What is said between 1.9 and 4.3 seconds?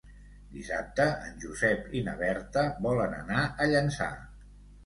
i na Berta volen anar a Llançà.